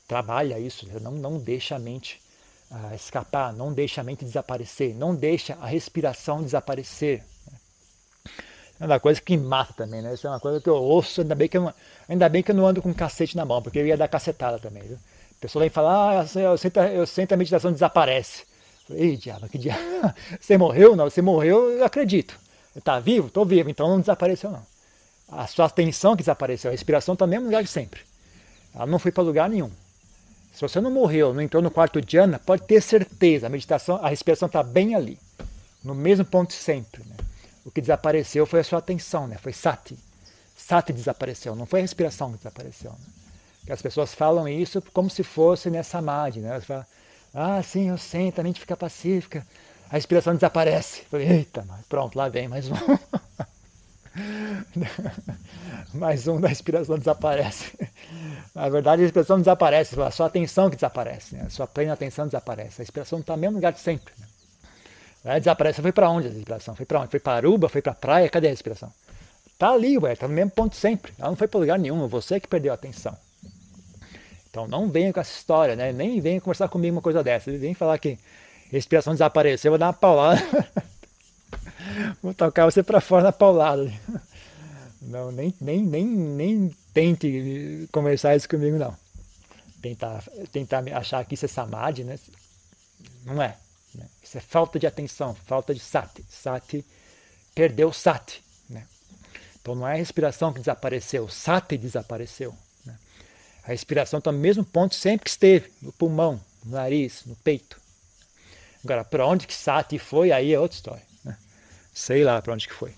[0.07, 2.21] trabalha isso, não, não deixa a mente
[2.71, 7.23] uh, escapar, não deixa a mente desaparecer, não deixa a respiração desaparecer.
[7.51, 7.57] Né?
[8.79, 10.13] É uma coisa que mata também, né?
[10.13, 11.73] Isso é uma coisa que eu ouço, ainda bem que eu não,
[12.09, 14.59] ainda bem que eu não ando com cacete na mão, porque eu ia dar cacetada
[14.59, 14.83] também.
[14.83, 14.97] Viu?
[14.97, 18.43] A pessoa vem falar, ah, eu sinto, eu sinto a meditação desaparece.
[18.89, 19.79] Ei, diabo, que diabo?
[20.39, 20.95] Você morreu?
[20.95, 22.37] Não, você morreu, eu acredito.
[22.75, 23.27] Está vivo?
[23.27, 24.74] Estou vivo, então não desapareceu não.
[25.31, 28.01] A sua atenção que desapareceu, a respiração está no mesmo lugar de sempre.
[28.73, 29.71] Ela não foi para lugar nenhum.
[30.53, 34.09] Se você não morreu, não entrou no quarto Ana, pode ter certeza, a meditação, a
[34.09, 35.19] respiração está bem ali,
[35.83, 37.03] no mesmo ponto sempre.
[37.03, 37.15] Né?
[37.65, 39.37] O que desapareceu foi a sua atenção, né?
[39.37, 39.97] foi sati.
[40.55, 42.91] Sati desapareceu, não foi a respiração que desapareceu.
[42.91, 43.73] Né?
[43.73, 46.39] As pessoas falam isso como se fosse nessa samadhi.
[46.39, 46.49] Né?
[46.49, 46.85] Elas falam,
[47.33, 49.45] ah, sim, eu sinto, a mente fica pacífica,
[49.89, 51.01] a respiração desaparece.
[51.09, 52.75] falei, eita, pronto, lá vem mais um.
[55.93, 57.73] mais um da respiração desaparece.
[58.53, 61.43] Na verdade, a respiração desaparece, a sua atenção que desaparece, né?
[61.47, 62.81] a sua plena atenção desaparece.
[62.81, 64.13] A respiração está no mesmo lugar de sempre.
[64.17, 64.25] Né?
[65.25, 65.81] Ela desaparece.
[65.81, 66.75] Foi para onde a respiração?
[66.75, 67.09] Foi para onde?
[67.09, 67.67] Foi para Aruba?
[67.67, 68.29] Foi para a praia?
[68.29, 68.91] Cadê a respiração?
[69.51, 71.13] Está ali, ué, está no mesmo ponto sempre.
[71.17, 73.17] Ela não foi para lugar nenhum, você que perdeu a atenção.
[74.49, 75.91] Então não venha com essa história, né?
[75.91, 77.51] nem venha conversar comigo uma coisa dessa.
[77.51, 78.17] Vem falar que
[78.71, 80.41] respiração desapareceu, eu vou dar uma paulada.
[82.21, 83.91] vou tocar você para fora na paulada.
[85.01, 88.95] Não, nem, nem, nem, nem tente conversar isso comigo, não.
[89.81, 92.17] Tentar, tentar achar que isso é samadhi, né?
[93.23, 93.55] Não é.
[93.93, 94.07] Né?
[94.23, 96.25] Isso é falta de atenção, falta de sati.
[96.27, 96.83] Sati
[97.53, 98.43] perdeu sati.
[98.67, 98.83] Né?
[99.61, 102.55] Então não é a respiração que desapareceu, sati desapareceu.
[102.83, 102.97] Né?
[103.63, 107.79] A respiração está no mesmo ponto sempre que esteve, no pulmão, no nariz, no peito.
[108.85, 111.01] Agora, para onde que Sati foi, aí é outra história.
[111.95, 112.93] Sei lá para onde que foi.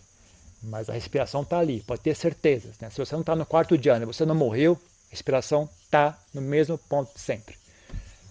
[0.63, 2.71] Mas a respiração está ali, pode ter certeza.
[2.81, 2.89] Né?
[2.89, 6.41] Se você não está no quarto de ano, você não morreu, a respiração está no
[6.41, 7.55] mesmo ponto sempre.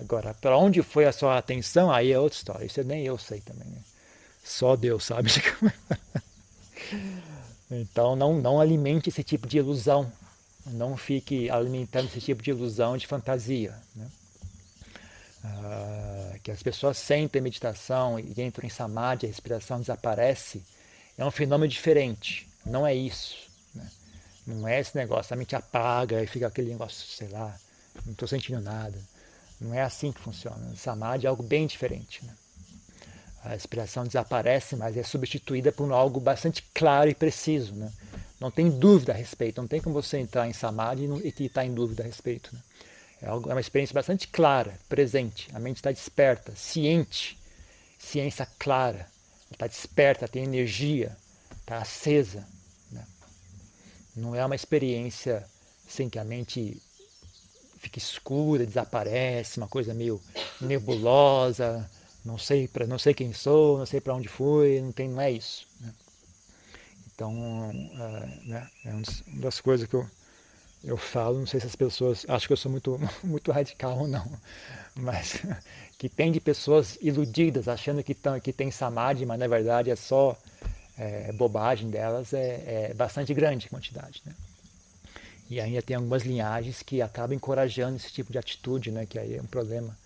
[0.00, 2.66] Agora, para onde foi a sua atenção, aí é outra história.
[2.66, 3.68] Isso nem eu sei também.
[3.68, 3.78] Né?
[4.44, 5.30] Só Deus sabe.
[7.70, 10.10] então, não, não alimente esse tipo de ilusão.
[10.66, 13.72] Não fique alimentando esse tipo de ilusão, de fantasia.
[13.94, 14.08] Né?
[15.44, 16.15] Ah,
[16.46, 20.62] que as pessoas sentem meditação e entram em samadhi, a respiração desaparece,
[21.18, 22.48] é um fenômeno diferente.
[22.64, 23.50] Não é isso.
[23.74, 23.90] Né?
[24.46, 27.52] Não é esse negócio, a mente apaga e fica aquele negócio, sei lá,
[28.04, 28.96] não estou sentindo nada.
[29.60, 30.72] Não é assim que funciona.
[30.76, 32.24] Samadhi é algo bem diferente.
[32.24, 32.32] Né?
[33.42, 37.74] A respiração desaparece, mas é substituída por algo bastante claro e preciso.
[37.74, 37.90] Né?
[38.38, 39.60] Não tem dúvida a respeito.
[39.60, 42.54] Não tem como você entrar em samadhi e estar em dúvida a respeito.
[42.54, 42.60] Né?
[43.26, 45.48] É, é uma experiência bastante clara, presente.
[45.52, 47.36] A mente está desperta, ciente,
[47.98, 49.08] ciência clara.
[49.50, 51.16] Está desperta, tem energia,
[51.60, 52.46] está acesa.
[52.90, 53.04] Né?
[54.14, 55.44] Não é uma experiência
[55.86, 56.80] assim que a mente
[57.78, 60.20] fica escura, desaparece, uma coisa meio
[60.60, 61.88] nebulosa,
[62.24, 65.20] não sei para não sei quem sou, não sei para onde fui, não tem, não
[65.20, 65.66] é isso.
[65.80, 65.92] Né?
[67.14, 69.02] Então, uh, né, é uma
[69.40, 70.08] das coisas que eu
[70.86, 74.06] eu falo, não sei se as pessoas acham que eu sou muito, muito radical ou
[74.06, 74.24] não,
[74.94, 75.42] mas
[75.98, 79.96] que tem de pessoas iludidas, achando que, tão, que tem samadhi, mas na verdade é
[79.96, 80.38] só
[80.96, 84.22] é, bobagem delas, é, é, bastante grande a quantidade.
[84.24, 84.32] Né?
[85.50, 89.06] E ainda tem algumas linhagens que acabam encorajando esse tipo de atitude, né?
[89.06, 89.96] que aí é um problema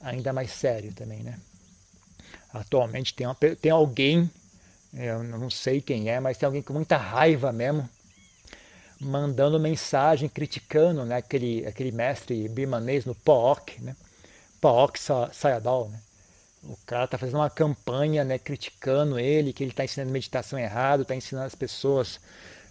[0.00, 1.24] ainda mais sério também.
[1.24, 1.38] Né?
[2.54, 4.30] Atualmente tem, uma, tem alguém,
[4.94, 7.88] eu não sei quem é, mas tem alguém com muita raiva mesmo,
[9.00, 13.96] mandando mensagem criticando né, aquele, aquele mestre birmanês no POOC, né?
[14.60, 14.98] POOC
[15.32, 15.88] Sayadaw.
[15.88, 15.98] Né?
[16.64, 21.02] O cara está fazendo uma campanha né, criticando ele, que ele está ensinando meditação errado,
[21.02, 22.20] está ensinando as pessoas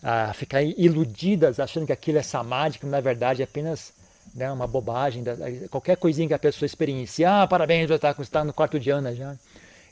[0.03, 3.91] a ficar iludidas, achando que aquilo é samadhi, que na verdade é apenas
[4.33, 5.23] né, uma bobagem,
[5.69, 9.13] qualquer coisinha que a pessoa experiencia, ah, parabéns, você está tá no quarto de ano
[9.15, 9.35] já.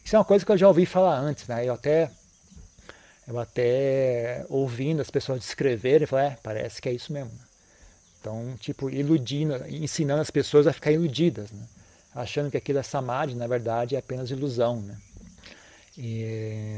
[0.06, 1.66] Isso é uma coisa que eu já ouvi falar antes, né?
[1.66, 2.10] Eu até
[3.28, 7.32] eu até ouvindo as pessoas descreverem, falei, é, parece que é isso mesmo.
[8.22, 11.66] Então, tipo, iludindo, ensinando as pessoas a ficar iludidas, né?
[12.16, 14.82] achando que aquilo é samadhi, na verdade, é apenas ilusão.
[14.82, 14.98] Né?
[15.98, 16.78] E,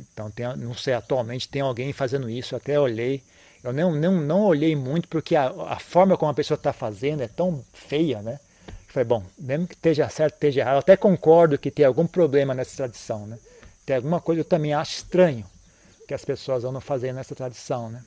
[0.00, 3.22] então, tem, não sei, atualmente tem alguém fazendo isso, até olhei.
[3.62, 7.22] Eu não, não, não olhei muito porque a, a forma como a pessoa está fazendo
[7.22, 8.40] é tão feia, né?
[8.88, 12.54] Falei, bom, mesmo que esteja certo, esteja errado, eu até concordo que tem algum problema
[12.54, 13.38] nessa tradição, né?
[13.86, 15.46] Tem alguma coisa que eu também acho estranho
[16.12, 18.04] que as pessoas andam fazendo nessa tradição, né?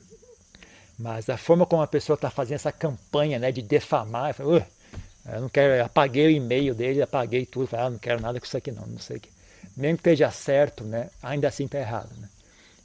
[0.96, 5.40] Mas a forma como a pessoa está fazendo essa campanha, né, de defamar, eu, eu
[5.40, 8.56] não quero, eu apaguei o e-mail dele, apaguei tudo, ah, não quero nada com isso
[8.56, 9.28] aqui não, não sei o que.
[9.76, 12.28] Mesmo que esteja certo, né, ainda assim está errado, né?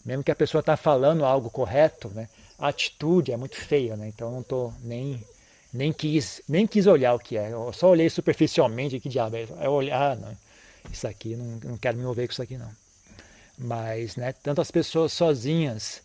[0.03, 4.07] Mesmo que a pessoa está falando algo correto, né, a atitude é muito feia, né?
[4.07, 5.23] Então eu não estou nem
[5.71, 7.53] nem quis, nem quis olhar o que é.
[7.53, 9.47] Eu só olhei superficialmente, que diabo é?
[9.59, 10.35] É olhar, não,
[10.91, 12.80] isso aqui, não, não quero me envolver com isso aqui não.
[13.57, 16.01] Mas, né, tanto as pessoas sozinhas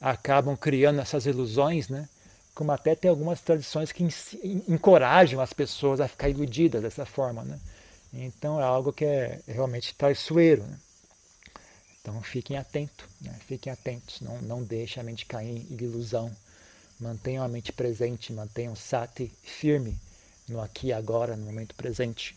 [0.00, 2.08] acabam criando essas ilusões, né,
[2.54, 4.06] como até tem algumas tradições que
[4.68, 7.58] encorajam as pessoas a ficar iludidas dessa forma, né.
[8.12, 10.78] Então é algo que é realmente traiçoeiro, né.
[12.00, 16.34] Então fiquem atentos, né, fiquem atentos, não, não deixem a mente cair em ilusão
[17.00, 19.98] Mantenham a mente presente, mantenham o sati firme
[20.46, 22.36] no aqui e agora, no momento presente.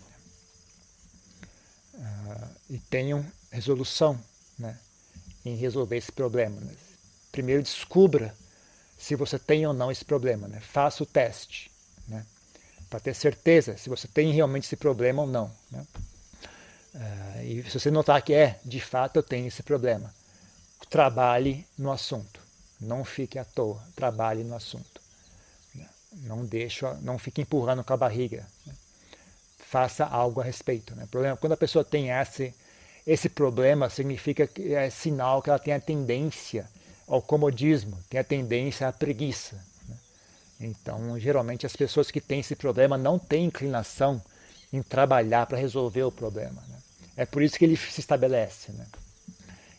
[1.93, 4.17] Uh, e tenham resolução
[4.57, 4.77] né,
[5.45, 6.59] em resolver esse problema.
[6.59, 6.73] Né?
[7.31, 8.35] Primeiro descubra
[8.97, 10.47] se você tem ou não esse problema.
[10.47, 10.59] Né?
[10.59, 11.71] Faça o teste
[12.07, 12.25] né?
[12.89, 15.51] para ter certeza se você tem realmente esse problema ou não.
[15.71, 15.85] Né?
[16.95, 20.13] Uh, e se você notar que é, de fato eu tenho esse problema,
[20.89, 22.39] trabalhe no assunto.
[22.79, 25.01] Não fique à toa, trabalhe no assunto.
[26.21, 28.45] Não deixe, não fique empurrando com a barriga.
[29.57, 30.95] Faça algo a respeito.
[30.95, 31.07] Né?
[31.09, 32.53] Problema, quando a pessoa tem esse,
[33.05, 36.69] esse problema, significa que é sinal que ela tem a tendência
[37.07, 39.55] ao comodismo, tem a tendência à preguiça.
[39.87, 39.95] Né?
[40.61, 44.21] Então, geralmente, as pessoas que têm esse problema não têm inclinação
[44.71, 46.63] em trabalhar para resolver o problema.
[46.67, 46.77] Né?
[47.17, 48.71] É por isso que ele se estabelece.
[48.71, 48.85] Né?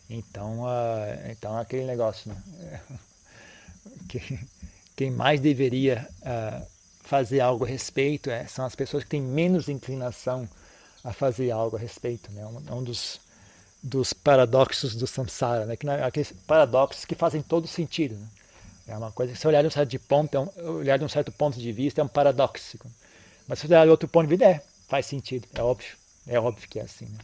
[0.08, 2.80] Então, uh, então aquele negócio, né?
[4.08, 4.38] que,
[4.94, 6.66] quem mais deveria uh,
[7.00, 10.48] fazer algo a respeito é, são as pessoas que têm menos inclinação
[11.04, 12.32] a fazer algo a respeito.
[12.32, 12.44] Né?
[12.44, 13.20] Um, um dos,
[13.82, 15.76] dos paradoxos do samsara, né?
[15.76, 18.16] que, aqueles paradoxos que fazem todo sentido.
[18.16, 18.26] Né?
[18.88, 21.04] É uma coisa que se olhar de um certo de ponto, é um, olhar de
[21.04, 22.78] um certo ponto de vista é um paradoxo.
[23.46, 26.68] Mas se olhar de outro ponto de vista, é, faz sentido, é óbvio, é óbvio
[26.68, 27.04] que é assim.
[27.04, 27.18] Né?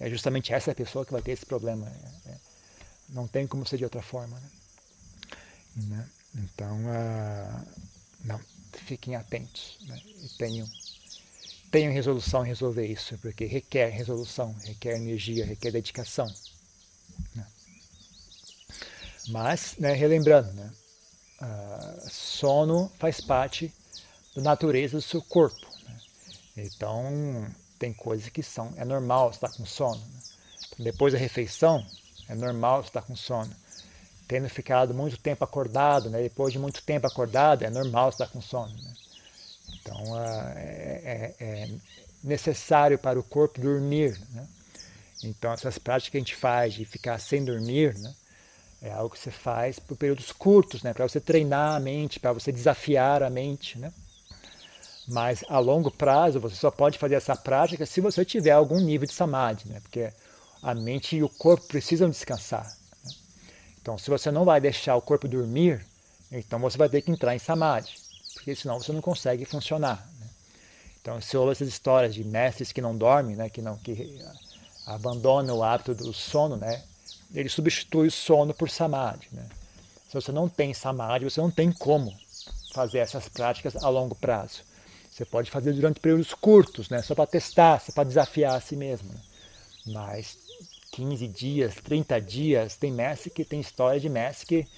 [0.00, 1.86] é justamente essa pessoa que vai ter esse problema.
[1.86, 2.38] É, é,
[3.08, 4.38] não tem como ser de outra forma.
[4.38, 5.86] Né?
[5.88, 6.08] Né?
[6.36, 7.66] Então, uh,
[8.24, 8.40] não,
[8.72, 10.00] fiquem atentos né?
[10.04, 10.68] e tenham,
[11.70, 16.26] tenham resolução em resolver isso, porque requer resolução, requer energia, requer dedicação.
[17.34, 17.46] Né?
[19.28, 20.72] Mas, né, relembrando, né,
[21.42, 23.72] uh, sono faz parte
[24.34, 25.66] da natureza do seu corpo.
[25.84, 26.00] Né?
[26.56, 27.46] Então,
[27.78, 30.00] tem coisas que são, é normal estar com sono.
[30.00, 30.20] Né?
[30.78, 31.84] Depois da refeição,
[32.28, 33.54] é normal estar com sono.
[34.26, 36.22] Tendo ficado muito tempo acordado, né?
[36.22, 38.74] depois de muito tempo acordado, é normal estar com sono.
[39.88, 41.68] Então, é, é, é,
[42.22, 44.20] necessário para o corpo dormir.
[44.32, 44.46] Né?
[45.24, 48.14] Então, essas práticas que a gente faz de ficar sem dormir, né?
[48.82, 50.92] é algo que você faz por períodos curtos, né?
[50.92, 53.78] para você treinar a mente, para você desafiar a mente.
[53.78, 53.92] Né?
[55.08, 59.06] Mas a longo prazo você só pode fazer essa prática se você tiver algum nível
[59.06, 59.80] de samadhi, né?
[59.80, 60.12] porque
[60.62, 62.66] a mente e o corpo precisam descansar.
[63.04, 63.12] Né?
[63.80, 65.84] Então, se você não vai deixar o corpo dormir,
[66.30, 68.07] então você vai ter que entrar em samadhi,
[68.38, 70.08] porque senão você não consegue funcionar.
[70.20, 70.26] Né?
[71.02, 73.50] Então, se ouve essas histórias de mestres que não dormem, né?
[73.50, 74.24] que não que
[74.86, 76.82] abandonam o hábito do sono, né?
[77.34, 79.28] ele substitui o sono por samadhi.
[79.32, 79.44] Né?
[80.08, 82.16] Se você não tem samadhi, você não tem como
[82.72, 84.62] fazer essas práticas a longo prazo.
[85.10, 87.02] Você pode fazer durante períodos curtos, né?
[87.02, 89.12] só para testar, só para desafiar a si mesmo.
[89.12, 89.20] Né?
[89.86, 90.38] Mas
[90.92, 94.68] 15 dias, 30 dias, tem mestre que tem história de mestre que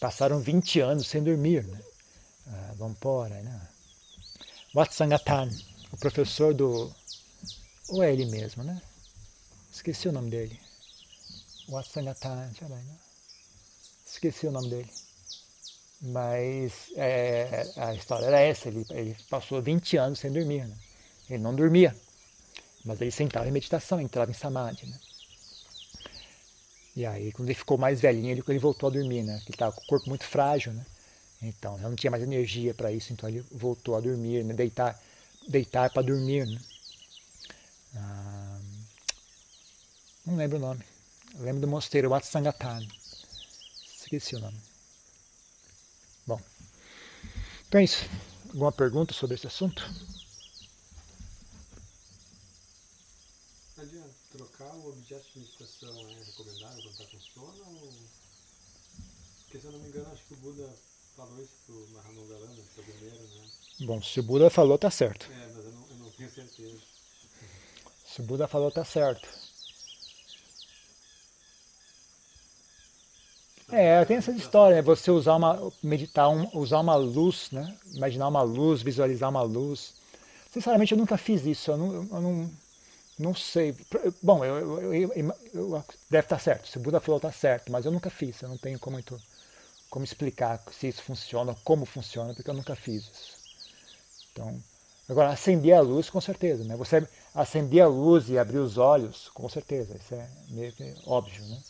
[0.00, 1.64] passaram 20 anos sem dormir.
[1.64, 1.78] Né?
[2.50, 3.68] Aí, né?
[4.74, 5.50] Watsangatan,
[5.92, 6.92] o professor do.
[7.88, 8.80] Ou é ele mesmo, né?
[9.72, 10.58] Esqueci o nome dele.
[11.68, 12.50] Watsangatan,
[14.06, 14.90] esqueci o nome dele.
[16.00, 20.66] Mas é, a história era essa, ele, ele, passou 20 anos sem dormir.
[20.66, 20.76] Né?
[21.28, 21.94] Ele não dormia,
[22.84, 24.86] mas ele sentava em meditação, entrava em samadhi.
[24.86, 24.98] Né?
[26.94, 29.36] E aí, quando ele ficou mais velhinho, ele, ele voltou a dormir, né?
[29.42, 30.86] Ele estava com o corpo muito frágil, né?
[31.40, 34.54] Então, ele não tinha mais energia para isso, então ele voltou a dormir, né?
[34.54, 35.00] deitar,
[35.46, 36.46] deitar para dormir.
[36.46, 36.60] Né?
[37.94, 38.60] Ah,
[40.26, 40.84] não lembro o nome.
[41.34, 42.86] Eu lembro do mosteiro Watsangatan.
[43.96, 44.58] Esqueci o nome.
[46.26, 46.40] Bom,
[47.68, 48.04] então é isso.
[48.48, 49.82] Alguma pergunta sobre esse assunto?
[53.76, 57.80] Adianta trocar o objeto de meditação é recomendável quando está com sono?
[57.82, 57.94] Ou...
[59.44, 60.74] Porque se eu não me engano, acho que o Buda
[61.18, 63.42] falou isso para o Mahamogalana, que é o primeiro, né?
[63.80, 65.28] Bom, se o Buda falou, tá certo.
[65.32, 66.78] É, mas eu não, eu não tenho certeza.
[68.06, 69.28] Se o Buda falou, tá certo.
[73.70, 74.82] É, tem essa história, né?
[74.82, 77.76] Você usar uma, meditar, um, usar uma luz, né?
[77.92, 79.94] Imaginar uma luz, visualizar uma luz.
[80.52, 81.72] Sinceramente, eu nunca fiz isso.
[81.72, 82.50] Eu não, eu não,
[83.18, 83.74] não sei.
[84.22, 85.12] Bom, eu, eu,
[85.52, 86.68] eu, deve estar certo.
[86.68, 87.72] Se o Buda falou, está certo.
[87.72, 88.40] Mas eu nunca fiz.
[88.40, 88.98] Eu não tenho como,
[89.90, 93.38] como explicar se isso funciona, como funciona, porque eu nunca fiz isso.
[94.32, 94.62] Então,
[95.08, 96.64] agora, acender a luz, com certeza.
[96.64, 96.76] Né?
[96.76, 99.96] Você acender a luz e abrir os olhos, com certeza.
[99.96, 101.62] Isso é meio que óbvio, né?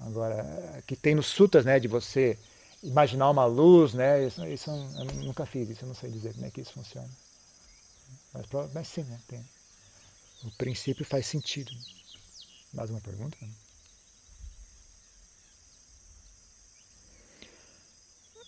[0.00, 2.38] Agora, que tem nos sutas, né, de você
[2.82, 6.44] imaginar uma luz, né, isso, isso eu nunca fiz, isso eu não sei dizer como
[6.44, 7.08] é que isso funciona.
[8.32, 9.42] Mas, mas sim, né, tem.
[10.44, 11.72] O princípio faz sentido.
[12.74, 13.38] Mais uma pergunta?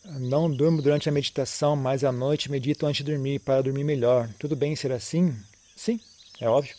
[0.05, 4.29] Não durmo durante a meditação, mas à noite medito antes de dormir para dormir melhor.
[4.39, 5.37] Tudo bem ser assim?
[5.77, 6.01] Sim,
[6.41, 6.75] é óbvio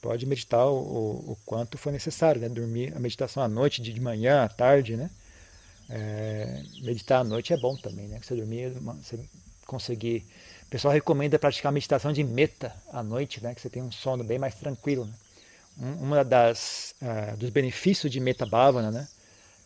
[0.00, 0.76] pode meditar o,
[1.32, 2.48] o, quanto for necessário, né?
[2.48, 5.10] Dormir a meditação à noite, de manhã, à tarde, né?
[5.88, 8.20] É, meditar à noite é bom também, né?
[8.22, 9.18] Você dormir, você
[9.66, 10.24] conseguir.
[10.66, 13.54] O pessoal recomenda praticar meditação de meta à noite, né?
[13.54, 15.04] Que você tem um sono bem mais tranquilo.
[15.04, 15.12] Né?
[15.78, 19.08] Um, uma das uh, dos benefícios de meta bhavana, né?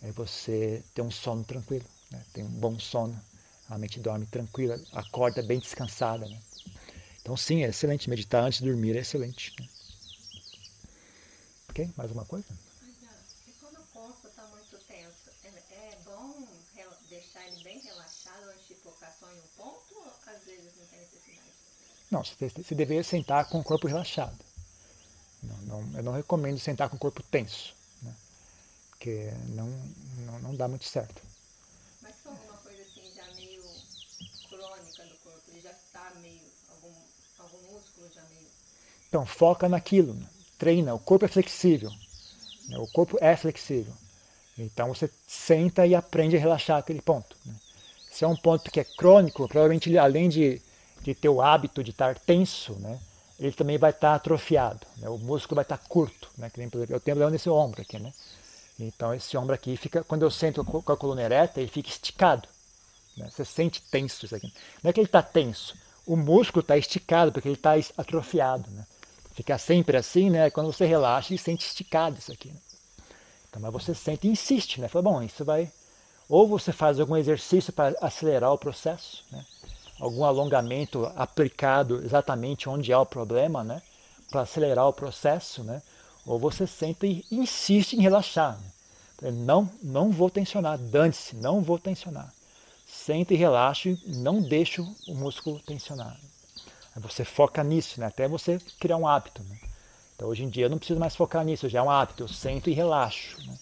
[0.02, 2.24] É você ter um sono tranquilo, né?
[2.32, 3.18] Tem um bom sono,
[3.68, 6.40] a mente dorme tranquila, acorda bem descansada, né?
[7.20, 9.54] Então sim, é excelente meditar antes de dormir, é excelente.
[9.60, 9.68] Né?
[11.70, 11.90] Ok?
[11.96, 12.46] Mais uma coisa?
[13.48, 16.46] E quando o corpo está muito tenso, é, é bom
[17.08, 20.86] deixar ele bem relaxado antes de focar só em um ponto ou às vezes não
[20.86, 21.52] tem necessidade?
[22.10, 24.38] Não, você deveria sentar com o corpo relaxado.
[25.42, 28.14] Não, não, eu não recomendo sentar com o corpo tenso, né?
[28.90, 29.68] porque não,
[30.26, 31.20] não, não dá muito certo.
[32.00, 33.62] Mas se for alguma coisa assim já meio
[34.48, 36.94] crônica do corpo, ele já está meio, algum,
[37.38, 38.48] algum músculo já meio...
[39.14, 40.14] Então, foca naquilo.
[40.14, 40.26] Né?
[40.58, 41.90] treina, o corpo é flexível.
[42.68, 42.78] Né?
[42.78, 43.92] O corpo é flexível.
[44.56, 47.36] Então você senta e aprende a relaxar aquele ponto.
[47.44, 47.54] Né?
[48.10, 50.62] Se é um ponto que é crônico, provavelmente além de,
[51.02, 52.98] de ter o hábito de estar tenso, né,
[53.38, 54.86] ele também vai estar atrofiado.
[54.96, 55.08] Né?
[55.08, 56.30] O músculo vai estar curto.
[56.38, 56.48] Né?
[56.48, 57.98] Que nem, eu tenho problema nesse ombro aqui.
[57.98, 58.12] Né?
[58.78, 62.48] Então esse ombro aqui fica, quando eu sento com a coluna ereta, ele fica esticado.
[63.16, 63.28] Né?
[63.30, 64.52] Você sente tenso isso aqui.
[64.82, 68.70] Não é que ele está tenso, o músculo está esticado porque ele está atrofiado.
[68.70, 68.86] Né?
[69.34, 70.48] Ficar sempre assim, né?
[70.50, 72.48] Quando você relaxa e sente esticado isso aqui.
[72.48, 72.60] Né?
[73.48, 74.88] Então, mas você sente e insiste, né?
[74.88, 75.70] Fala, bom, isso vai.
[76.28, 79.44] Ou você faz algum exercício para acelerar o processo, né?
[80.00, 83.82] algum alongamento aplicado exatamente onde há o problema, né?
[84.30, 85.82] Para acelerar o processo, né?
[86.26, 88.58] Ou você senta e insiste em relaxar.
[89.20, 89.30] Né?
[89.30, 92.32] Não, não vou tensionar, dane-se, não vou tensionar.
[92.86, 96.18] Senta e relaxa não deixa o músculo tensionar.
[96.96, 98.06] Você foca nisso, né?
[98.06, 99.42] até você criar um hábito.
[99.42, 99.58] Né?
[100.14, 102.28] Então hoje em dia eu não preciso mais focar nisso, já é um hábito, eu
[102.28, 103.36] sento e relaxo.
[103.46, 103.58] Né?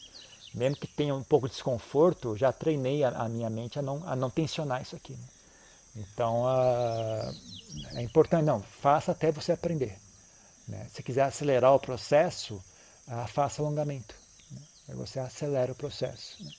[0.54, 4.02] Mesmo que tenha um pouco de desconforto, já treinei a, a minha mente a não,
[4.06, 5.14] a não tensionar isso aqui.
[5.14, 5.24] Né?
[5.96, 7.34] Então uh,
[7.94, 9.98] é importante, não, faça até você aprender.
[10.68, 10.86] Né?
[10.92, 12.62] Se quiser acelerar o processo,
[13.08, 14.14] uh, faça alongamento.
[14.50, 14.60] Né?
[14.90, 16.42] Aí você acelera o processo.
[16.44, 16.50] Né?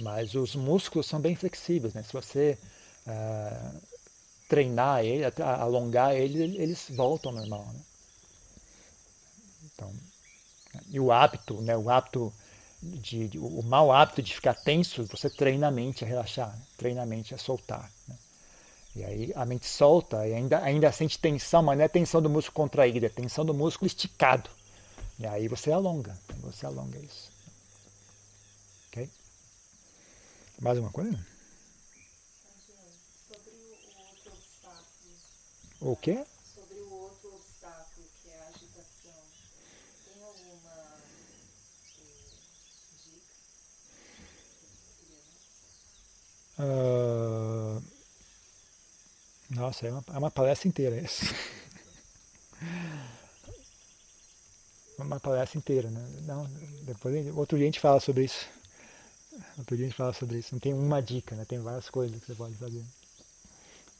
[0.00, 1.94] Mas os músculos são bem flexíveis.
[1.94, 2.02] Né?
[2.02, 2.58] Se você
[3.06, 3.80] uh,
[4.48, 7.66] treinar ele, alongar ele, eles voltam ao normal.
[7.72, 7.80] Né?
[9.64, 9.92] Então,
[10.88, 12.32] e o hábito, né, o hábito
[12.82, 16.62] de, de, o mau hábito de ficar tenso, você treina a mente a relaxar, né?
[16.76, 17.90] treina a mente a soltar.
[18.06, 18.16] Né?
[18.96, 22.30] E aí a mente solta e ainda, ainda sente tensão, mas não é tensão do
[22.30, 24.48] músculo contraído, é tensão do músculo esticado.
[25.18, 27.30] E aí você alonga, você alonga isso.
[28.88, 29.10] Ok?
[30.60, 31.18] Mais uma coisa?
[35.80, 36.24] O quê?
[36.54, 39.22] Sobre o outro obstáculo, que é a agitação.
[40.04, 40.96] Tem alguma
[43.04, 43.22] dica?
[46.58, 47.80] Uh...
[49.50, 51.26] Nossa, é uma, é uma palestra inteira essa.
[54.98, 56.04] uma palestra inteira, né?
[56.26, 56.44] Não,
[56.82, 58.48] depois, outro dia a gente fala sobre isso.
[59.56, 60.52] Outro dia a gente fala sobre isso.
[60.52, 61.44] Não tem uma dica, né?
[61.44, 62.84] Tem várias coisas que você pode fazer.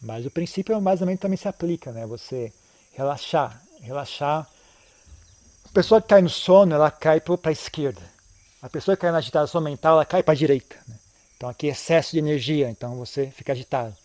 [0.01, 2.07] Mas o princípio é mais ou menos também se aplica, né?
[2.07, 2.53] Você
[2.93, 4.47] relaxar, relaxar.
[5.65, 8.03] A pessoa que cai no sono, ela cai para a esquerda.
[8.61, 10.77] A pessoa que cai na agitação mental, ela cai para a direita.
[10.87, 10.97] Né?
[11.37, 13.97] Então aqui é excesso de energia, então você fica agitado.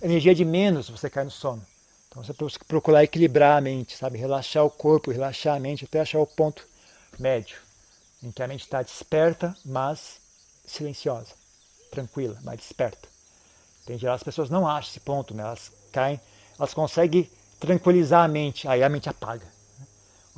[0.00, 1.64] Energia de menos, você cai no sono.
[2.08, 2.32] Então você
[2.66, 4.18] procurar equilibrar a mente, sabe?
[4.18, 6.66] Relaxar o corpo, relaxar a mente até achar o ponto
[7.18, 7.58] médio,
[8.22, 10.18] em que a mente está desperta, mas
[10.64, 11.32] silenciosa,
[11.90, 13.15] tranquila, mas desperta.
[13.86, 15.44] Tem geral as pessoas não acham esse ponto, né?
[15.44, 16.20] Elas caem,
[16.58, 17.30] elas conseguem
[17.60, 19.46] tranquilizar a mente, aí a mente apaga.
[19.78, 19.86] Né?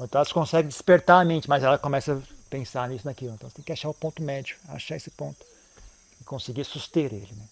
[0.01, 3.32] Então elas conseguem despertar a mente, mas ela começa a pensar nisso, naquilo.
[3.34, 5.44] Então você tem que achar o ponto médio, achar esse ponto
[6.20, 7.32] e conseguir suster ele.
[7.34, 7.49] Né?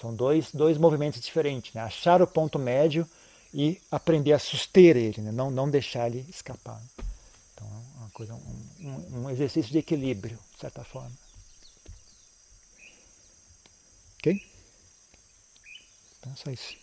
[0.00, 1.80] São dois, dois movimentos diferentes, né?
[1.80, 3.08] achar o ponto médio
[3.54, 5.30] e aprender a suster ele, né?
[5.30, 6.82] não, não deixar ele escapar.
[7.54, 11.12] Então é uma coisa, um, um exercício de equilíbrio, de certa forma.
[14.18, 14.55] Ok?
[16.26, 16.76] É só isso.